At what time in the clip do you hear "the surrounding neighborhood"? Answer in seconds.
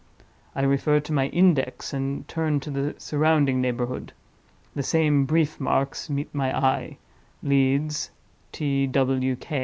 2.71-4.13